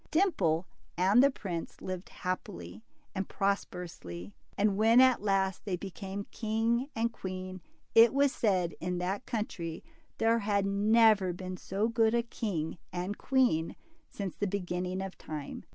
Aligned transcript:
Dimple 0.09 0.65
and 0.97 1.21
the 1.21 1.29
prince 1.29 1.79
lived 1.79 2.09
happily 2.09 2.81
and 3.13 3.29
pros 3.29 3.65
perously, 3.65 4.31
and 4.57 4.75
when 4.75 4.99
at 4.99 5.21
last 5.21 5.63
they 5.63 5.75
became 5.75 6.25
king 6.31 6.89
and 6.95 7.13
queen, 7.13 7.61
it 7.93 8.11
was 8.11 8.31
said 8.33 8.73
in 8.79 8.97
that 8.97 9.27
country, 9.27 9.83
there 10.17 10.39
had 10.39 10.65
never 10.65 11.27
DIMPLE. 11.27 11.33
63 11.53 11.53
been 11.53 11.57
so 11.57 11.87
good 11.87 12.15
a 12.15 12.23
king 12.23 12.79
and 12.91 13.19
queen 13.19 13.75
since 14.09 14.35
the 14.35 14.47
beginning 14.47 15.03
of 15.03 15.19
time. 15.19 15.65